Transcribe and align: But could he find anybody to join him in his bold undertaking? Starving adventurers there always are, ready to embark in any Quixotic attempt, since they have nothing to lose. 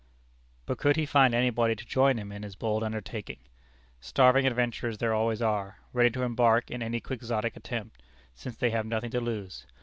But 0.65 0.79
could 0.79 0.95
he 0.95 1.05
find 1.05 1.35
anybody 1.35 1.75
to 1.75 1.85
join 1.85 2.17
him 2.17 2.31
in 2.31 2.41
his 2.41 2.55
bold 2.55 2.83
undertaking? 2.83 3.37
Starving 3.99 4.47
adventurers 4.47 4.97
there 4.97 5.13
always 5.13 5.43
are, 5.43 5.77
ready 5.93 6.09
to 6.09 6.23
embark 6.23 6.71
in 6.71 6.81
any 6.81 6.99
Quixotic 6.99 7.55
attempt, 7.55 8.01
since 8.33 8.57
they 8.57 8.71
have 8.71 8.87
nothing 8.87 9.11
to 9.11 9.21
lose. 9.21 9.67